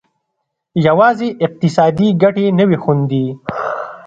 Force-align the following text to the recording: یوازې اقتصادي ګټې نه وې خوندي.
یوازې 0.87 1.29
اقتصادي 1.45 2.07
ګټې 2.21 2.45
نه 2.57 2.63
وې 2.69 2.77
خوندي. 2.83 3.25